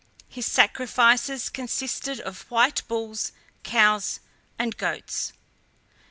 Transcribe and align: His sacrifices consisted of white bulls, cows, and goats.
His 0.27 0.47
sacrifices 0.47 1.47
consisted 1.47 2.19
of 2.19 2.49
white 2.49 2.81
bulls, 2.87 3.33
cows, 3.61 4.19
and 4.57 4.75
goats. 4.75 5.31